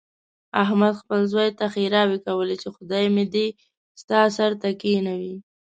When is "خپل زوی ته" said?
1.01-1.65